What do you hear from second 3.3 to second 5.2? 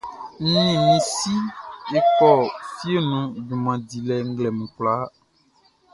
junman dilɛ nglɛmun kwlaa.